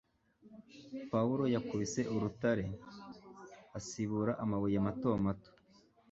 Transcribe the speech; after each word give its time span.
Pawulo 1.11 1.43
yakubise 1.55 1.99
urutare, 2.15 2.65
asibura 3.77 4.31
amabuye 4.43 4.77
mato 4.85 5.09
mato 5.25 5.51